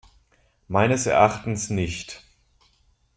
Meines 0.67 1.05
Erachtens 1.05 1.69
nicht. 1.69 2.23